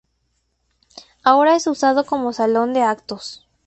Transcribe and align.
Ahora 1.21 1.53
es 1.55 1.67
usado 1.67 2.07
como 2.07 2.33
salón 2.33 2.73
de 2.73 2.81
actos 2.81 3.45